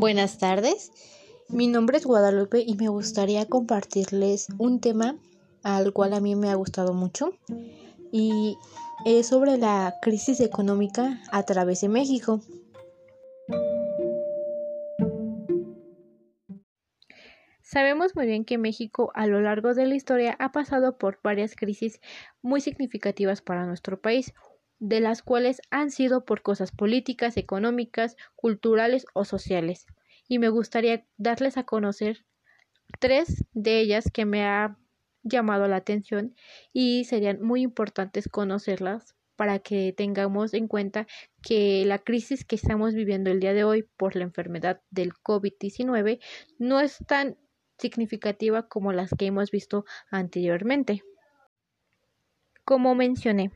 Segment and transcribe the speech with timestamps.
[0.00, 0.92] Buenas tardes,
[1.50, 5.18] mi nombre es Guadalupe y me gustaría compartirles un tema
[5.62, 7.34] al cual a mí me ha gustado mucho
[8.10, 8.56] y
[9.04, 12.40] es sobre la crisis económica a través de México.
[17.60, 21.54] Sabemos muy bien que México a lo largo de la historia ha pasado por varias
[21.54, 22.00] crisis
[22.40, 24.32] muy significativas para nuestro país,
[24.80, 29.86] de las cuales han sido por cosas políticas, económicas, culturales o sociales.
[30.26, 32.24] Y me gustaría darles a conocer
[32.98, 34.76] tres de ellas que me ha
[35.22, 36.34] llamado la atención
[36.72, 41.06] y serían muy importantes conocerlas para que tengamos en cuenta
[41.42, 46.20] que la crisis que estamos viviendo el día de hoy por la enfermedad del COVID-19
[46.58, 47.36] no es tan
[47.78, 51.02] significativa como las que hemos visto anteriormente.
[52.64, 53.50] Como mencioné,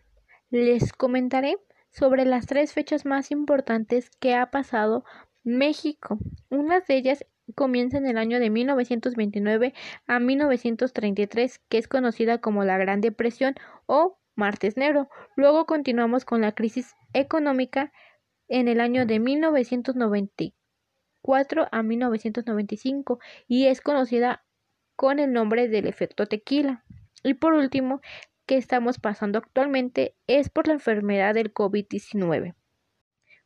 [0.54, 1.56] les comentaré
[1.90, 5.04] sobre las tres fechas más importantes que ha pasado
[5.42, 6.16] México.
[6.48, 9.74] Una de ellas comienza en el año de 1929
[10.06, 15.08] a 1933, que es conocida como la Gran Depresión o Martes Negro.
[15.34, 17.92] Luego continuamos con la crisis económica
[18.46, 23.18] en el año de 1994 a 1995
[23.48, 24.44] y es conocida
[24.94, 26.84] con el nombre del efecto tequila.
[27.24, 28.00] Y por último,
[28.46, 32.54] que estamos pasando actualmente es por la enfermedad del COVID-19.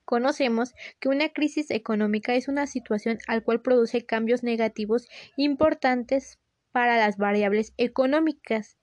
[0.05, 6.39] Conocemos que una crisis económica es una situación al cual produce cambios negativos importantes
[6.73, 8.79] para las variables económicas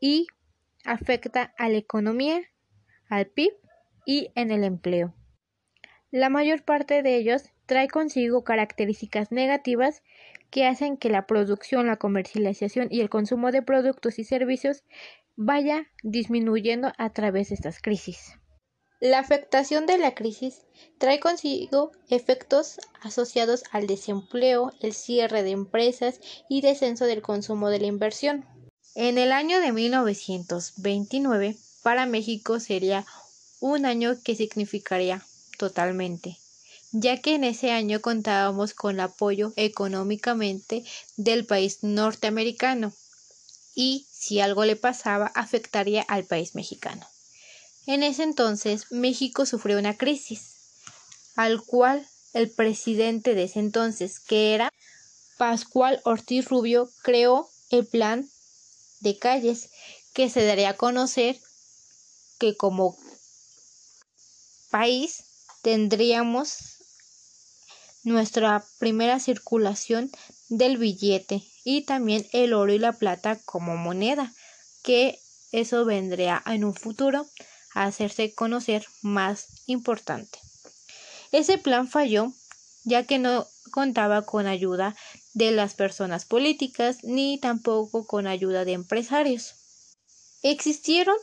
[0.00, 0.26] y
[0.84, 2.40] afecta a la economía,
[3.08, 3.52] al PIB
[4.06, 5.14] y en el empleo.
[6.10, 10.02] La mayor parte de ellos trae consigo características negativas
[10.50, 14.84] que hacen que la producción, la comercialización y el consumo de productos y servicios
[15.34, 18.38] vaya disminuyendo a través de estas crisis.
[19.00, 20.62] La afectación de la crisis
[20.96, 27.80] trae consigo efectos asociados al desempleo, el cierre de empresas y descenso del consumo de
[27.80, 28.46] la inversión.
[28.94, 33.04] En el año de 1929, para México sería
[33.60, 35.20] un año que significaría
[35.58, 36.38] totalmente
[36.98, 40.82] ya que en ese año contábamos con el apoyo económicamente
[41.16, 42.90] del país norteamericano
[43.74, 47.06] y si algo le pasaba afectaría al país mexicano.
[47.86, 50.54] En ese entonces México sufrió una crisis,
[51.34, 54.72] al cual el presidente de ese entonces, que era
[55.36, 58.26] Pascual Ortiz Rubio, creó el plan
[59.00, 59.68] de calles
[60.14, 61.38] que se daría a conocer
[62.38, 62.96] que como
[64.70, 65.24] país
[65.60, 66.75] tendríamos
[68.06, 70.10] nuestra primera circulación
[70.48, 74.32] del billete y también el oro y la plata como moneda,
[74.84, 75.18] que
[75.50, 77.26] eso vendría en un futuro
[77.74, 80.38] a hacerse conocer más importante.
[81.32, 82.32] Ese plan falló
[82.84, 84.94] ya que no contaba con ayuda
[85.34, 89.54] de las personas políticas ni tampoco con ayuda de empresarios.
[90.42, 91.16] Existieron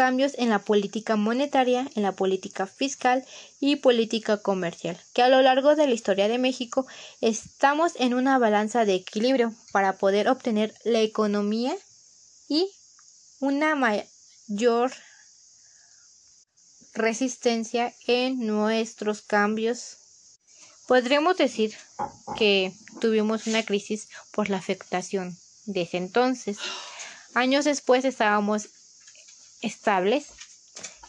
[0.00, 3.22] cambios en la política monetaria, en la política fiscal
[3.60, 6.86] y política comercial, que a lo largo de la historia de México
[7.20, 11.76] estamos en una balanza de equilibrio para poder obtener la economía
[12.48, 12.70] y
[13.40, 14.90] una mayor
[16.94, 19.98] resistencia en nuestros cambios.
[20.88, 21.76] Podríamos decir
[22.38, 22.72] que
[23.02, 25.36] tuvimos una crisis por la afectación
[25.66, 26.56] de ese entonces.
[27.34, 28.79] Años después estábamos
[29.62, 30.26] estables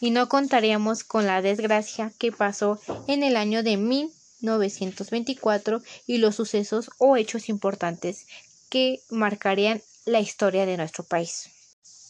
[0.01, 6.35] y no contaríamos con la desgracia que pasó en el año de 1924 y los
[6.35, 8.25] sucesos o hechos importantes
[8.69, 11.51] que marcarían la historia de nuestro país.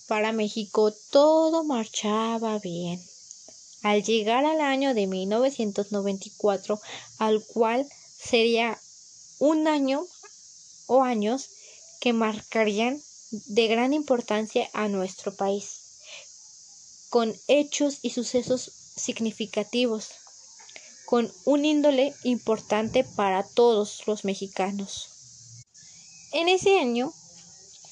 [0.08, 3.02] Para México todo marchaba bien.
[3.84, 6.80] Al llegar al año de 1994,
[7.18, 7.86] al cual
[8.18, 8.80] sería
[9.40, 10.06] un año
[10.88, 11.50] o años
[12.00, 15.81] que marcarían de gran importancia a nuestro país
[17.12, 20.12] con hechos y sucesos significativos,
[21.06, 25.10] con un índole importante para todos los mexicanos.
[26.32, 27.12] En ese año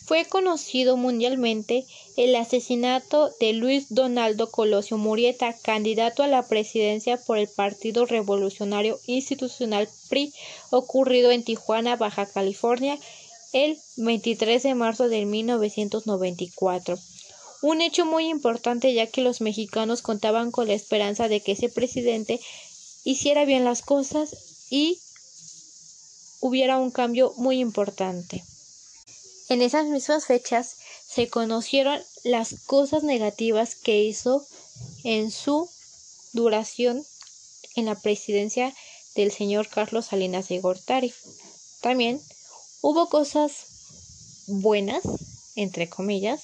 [0.06, 1.86] fue conocido mundialmente
[2.16, 9.02] el asesinato de Luis Donaldo Colosio Murieta, candidato a la presidencia por el Partido Revolucionario
[9.06, 10.34] Institucional PRI,
[10.70, 12.98] ocurrido en Tijuana, Baja California,
[13.52, 16.98] el 23 de marzo de 1994
[17.62, 21.70] un hecho muy importante ya que los mexicanos contaban con la esperanza de que ese
[21.70, 22.40] presidente
[23.04, 24.36] hiciera bien las cosas
[24.70, 25.00] y
[26.40, 28.44] hubiera un cambio muy importante.
[29.50, 30.76] En esas mismas fechas
[31.08, 34.46] se conocieron las cosas negativas que hizo
[35.04, 35.70] en su
[36.34, 37.04] duración
[37.76, 38.74] en la presidencia
[39.16, 41.14] del señor Carlos Salinas de Gortari.
[41.82, 42.22] También
[42.82, 45.04] hubo cosas buenas,
[45.56, 46.42] entre comillas.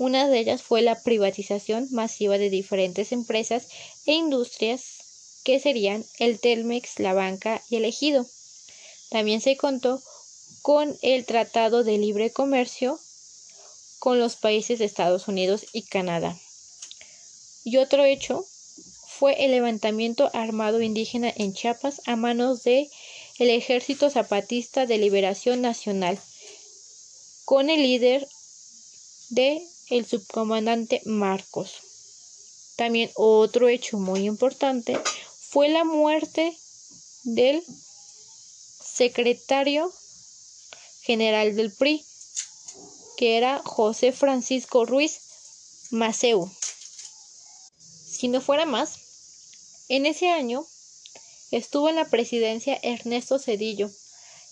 [0.00, 3.68] Una de ellas fue la privatización masiva de diferentes empresas
[4.06, 4.82] e industrias
[5.44, 8.24] que serían el Telmex, la banca y el ejido.
[9.10, 10.02] También se contó
[10.62, 12.98] con el Tratado de Libre Comercio
[13.98, 16.34] con los países de Estados Unidos y Canadá.
[17.62, 18.46] Y otro hecho
[19.06, 22.88] fue el levantamiento armado indígena en Chiapas a manos de
[23.38, 26.18] el Ejército Zapatista de Liberación Nacional,
[27.44, 28.26] con el líder
[29.28, 31.74] de el subcomandante Marcos.
[32.76, 34.98] También otro hecho muy importante
[35.50, 36.56] fue la muerte
[37.24, 37.62] del
[38.82, 39.92] secretario
[41.02, 42.04] general del PRI,
[43.16, 45.20] que era José Francisco Ruiz
[45.90, 46.50] Maceu.
[47.78, 48.98] Si no fuera más,
[49.88, 50.64] en ese año
[51.50, 53.90] estuvo en la presidencia Ernesto Cedillo,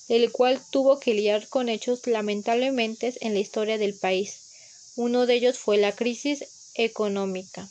[0.08, 4.47] el cual tuvo que lidiar con hechos lamentablemente en la historia del país.
[4.98, 7.68] Uno de ellos fue la crisis económica,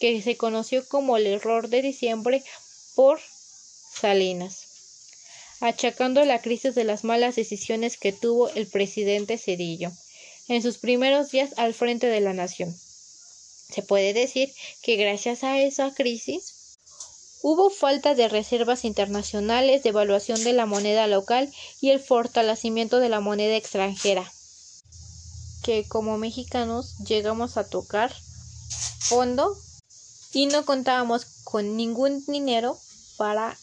[0.00, 2.44] que se conoció como el error de diciembre
[2.94, 3.18] por
[3.98, 4.66] Salinas,
[5.60, 9.90] achacando la crisis de las malas decisiones que tuvo el presidente Cedillo
[10.48, 12.76] en sus primeros días al frente de la nación.
[13.72, 16.76] Se puede decir que gracias a esa crisis
[17.40, 21.50] hubo falta de reservas internacionales, devaluación de la moneda local
[21.80, 24.30] y el fortalecimiento de la moneda extranjera,
[25.62, 28.14] que como mexicanos llegamos a tocar
[29.00, 29.56] fondo
[30.32, 32.78] y no contábamos con ningún dinero
[33.16, 33.56] para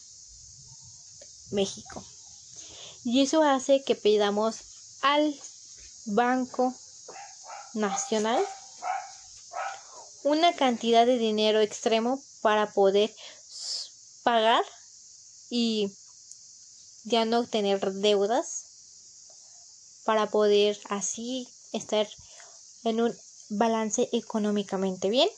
[1.50, 2.04] México.
[3.04, 4.56] Y eso hace que pidamos
[5.02, 5.34] al
[6.06, 6.74] Banco
[7.74, 8.44] Nacional
[10.24, 13.14] una cantidad de dinero extremo para poder
[14.24, 14.64] pagar
[15.50, 15.92] y
[17.04, 18.64] ya no tener deudas
[20.04, 22.08] para poder así estar
[22.84, 23.16] en un
[23.48, 25.28] balance económicamente bien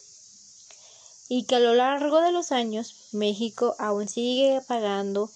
[1.28, 5.30] y que a lo largo de los años México aún sigue pagando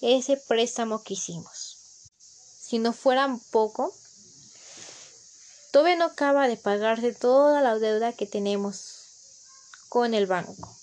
[0.00, 1.78] ese préstamo que hicimos.
[2.18, 3.94] Si no fuera poco,
[5.72, 9.06] Todavía no acaba de pagarse toda la deuda que tenemos
[9.88, 10.76] con el banco.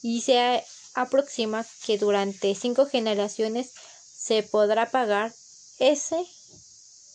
[0.00, 0.64] Y se
[0.94, 3.72] aproxima que durante cinco generaciones
[4.16, 5.34] se podrá pagar
[5.80, 6.24] ese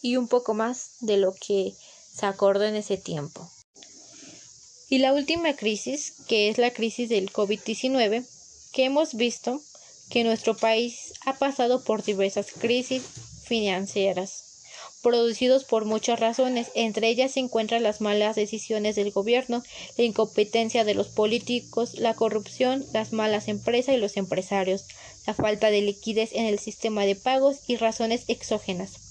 [0.01, 1.74] y un poco más de lo que
[2.13, 3.50] se acordó en ese tiempo.
[4.89, 8.25] Y la última crisis, que es la crisis del COVID-19,
[8.74, 9.62] que hemos visto
[10.09, 13.03] que nuestro país ha pasado por diversas crisis
[13.45, 14.51] financieras
[15.01, 16.71] producidos por muchas razones.
[16.75, 19.63] Entre ellas se encuentran las malas decisiones del gobierno,
[19.98, 24.86] la incompetencia de los políticos, la corrupción, las malas empresas y los empresarios,
[25.27, 29.11] la falta de liquidez en el sistema de pagos y razones exógenas.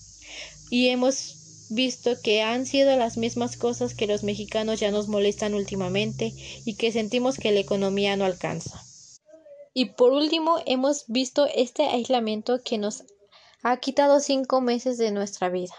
[0.71, 5.55] Y hemos visto que han sido las mismas cosas que los mexicanos ya nos molestan
[5.55, 6.33] últimamente
[6.65, 8.83] y que sentimos que la economía no alcanza.
[9.73, 13.05] Y por último, hemos visto este aislamiento que nos
[13.63, 15.75] ha quitado cinco meses de nuestra vida,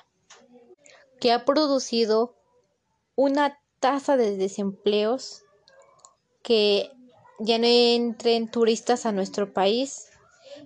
[1.19, 2.35] que ha producido
[3.15, 5.43] una tasa de desempleos,
[6.41, 6.91] que
[7.39, 10.07] ya no entren turistas a nuestro país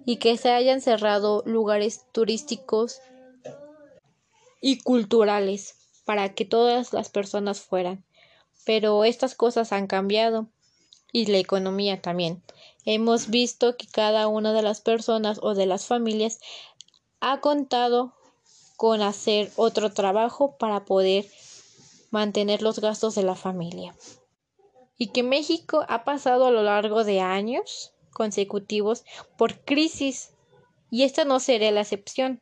[0.05, 3.00] y que se hayan cerrado lugares turísticos
[4.62, 8.03] y culturales para que todas las personas fueran.
[8.65, 10.47] Pero estas cosas han cambiado
[11.12, 12.43] y la economía también.
[12.83, 16.39] Hemos visto que cada una de las personas o de las familias
[17.19, 18.13] ha contado
[18.77, 21.25] con hacer otro trabajo para poder
[22.12, 23.95] mantener los gastos de la familia.
[24.97, 29.03] Y que México ha pasado a lo largo de años consecutivos
[29.38, 30.31] por crisis
[30.89, 32.41] y esta no sería la excepción,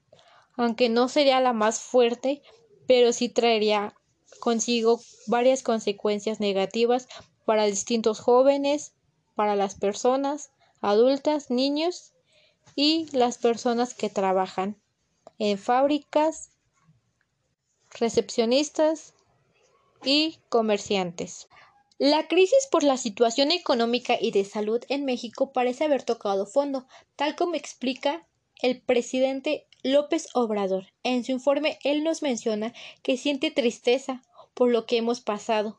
[0.58, 2.42] aunque no sería la más fuerte,
[2.88, 3.96] pero sí traería
[4.40, 7.08] consigo varias consecuencias negativas
[7.46, 8.94] para distintos jóvenes,
[9.36, 12.14] para las personas adultas, niños
[12.76, 14.78] y las personas que trabajan
[15.40, 16.52] en fábricas,
[17.92, 19.14] recepcionistas
[20.04, 21.48] y comerciantes.
[22.00, 26.88] La crisis por la situación económica y de salud en México parece haber tocado fondo,
[27.16, 28.28] tal como explica
[28.62, 30.88] el presidente López Obrador.
[31.04, 32.74] En su informe, él nos menciona
[33.04, 34.24] que siente tristeza
[34.54, 35.78] por lo que hemos pasado.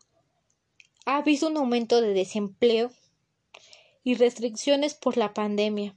[1.06, 2.92] Ha habido un aumento de desempleo
[4.04, 5.96] y restricciones por la pandemia.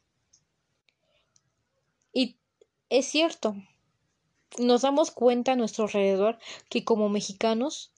[2.14, 2.38] Y
[2.90, 3.56] es cierto,
[4.58, 7.92] nos damos cuenta a nuestro alrededor que como mexicanos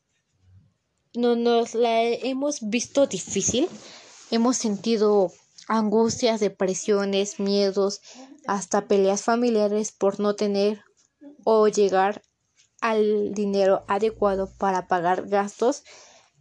[1.13, 3.67] no nos la hemos visto difícil,
[4.31, 5.31] hemos sentido
[5.67, 8.01] angustias, depresiones, miedos,
[8.49, 10.81] hasta peleas familiares por no tener
[11.43, 12.23] o llegar
[12.81, 15.83] al dinero adecuado para pagar gastos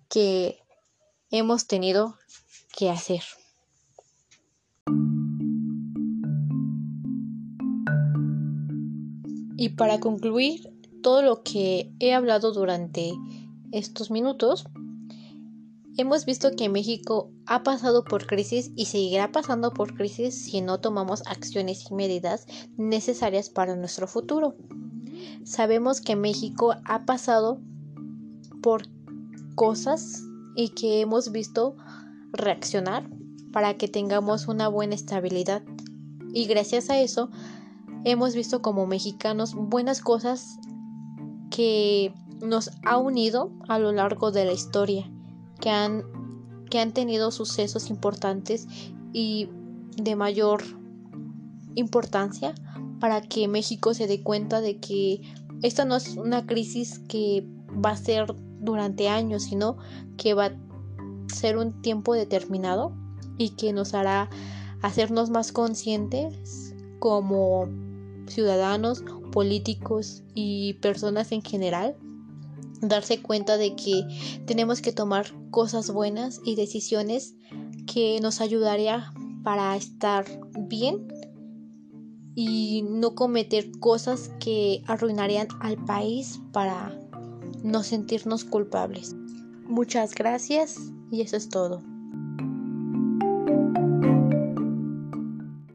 [0.08, 0.58] que
[1.30, 2.16] hemos tenido
[2.74, 3.22] que hacer.
[9.58, 10.62] Y para concluir
[11.02, 13.12] todo lo que he hablado durante
[13.70, 14.64] estos minutos,
[15.98, 20.78] hemos visto que México ha pasado por crisis y seguirá pasando por crisis si no
[20.78, 24.54] tomamos acciones y medidas necesarias para nuestro futuro.
[25.44, 27.60] Sabemos que México ha pasado
[28.62, 28.82] por
[29.56, 30.22] cosas
[30.54, 31.76] y que hemos visto
[32.32, 33.10] reaccionar
[33.52, 35.62] para que tengamos una buena estabilidad.
[36.32, 37.28] Y gracias a eso
[38.04, 40.60] hemos visto como mexicanos buenas cosas
[41.50, 45.10] que nos ha unido a lo largo de la historia,
[45.60, 46.04] que han,
[46.70, 48.66] que han tenido sucesos importantes
[49.12, 49.48] y
[49.96, 50.62] de mayor
[51.74, 52.54] importancia
[53.00, 55.20] para que México se dé cuenta de que
[55.62, 57.46] esta no es una crisis que
[57.84, 59.76] va a ser durante años, sino
[60.16, 60.56] que va a
[61.32, 62.92] ser un tiempo determinado
[63.36, 64.28] y que nos hará
[64.82, 67.68] hacernos más conscientes como
[68.26, 71.96] ciudadanos, políticos y personas en general,
[72.80, 74.04] darse cuenta de que
[74.46, 77.34] tenemos que tomar cosas buenas y decisiones
[77.92, 80.24] que nos ayudaría para estar
[80.68, 81.08] bien
[82.34, 86.96] y no cometer cosas que arruinarían al país para
[87.64, 89.14] no sentirnos culpables.
[89.64, 90.78] Muchas gracias
[91.10, 91.82] y eso es todo.